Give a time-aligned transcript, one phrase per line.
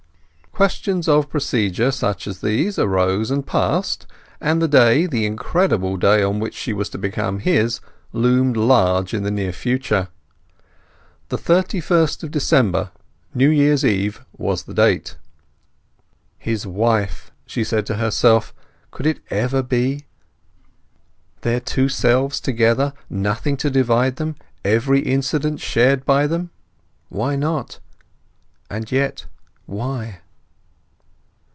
[0.53, 4.05] Questions of procedure such as these arose and passed,
[4.41, 7.79] and the day, the incredible day, on which she was to become his,
[8.11, 10.09] loomed large in the near future.
[11.29, 12.91] The thirty first of December,
[13.33, 15.15] New Year's Eve, was the date.
[16.37, 18.53] His wife, she said to herself.
[18.91, 20.05] Could it ever be?
[21.43, 26.49] Their two selves together, nothing to divide them, every incident shared by them;
[27.07, 27.79] why not?
[28.69, 29.25] And yet
[29.65, 30.19] why?